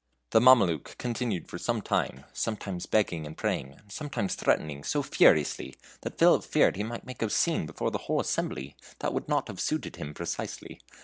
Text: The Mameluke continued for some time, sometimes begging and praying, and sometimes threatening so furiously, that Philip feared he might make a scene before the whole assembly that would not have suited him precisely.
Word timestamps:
The 0.31 0.41
Mameluke 0.41 0.95
continued 0.97 1.47
for 1.47 1.59
some 1.59 1.79
time, 1.79 2.25
sometimes 2.33 2.87
begging 2.87 3.27
and 3.27 3.37
praying, 3.37 3.73
and 3.73 3.91
sometimes 3.91 4.33
threatening 4.33 4.83
so 4.83 5.03
furiously, 5.03 5.75
that 6.01 6.17
Philip 6.17 6.43
feared 6.43 6.75
he 6.75 6.81
might 6.83 7.05
make 7.05 7.21
a 7.21 7.29
scene 7.29 7.67
before 7.67 7.91
the 7.91 7.99
whole 7.99 8.19
assembly 8.19 8.75
that 8.97 9.13
would 9.13 9.29
not 9.29 9.47
have 9.47 9.59
suited 9.61 9.97
him 9.97 10.15
precisely. 10.15 10.79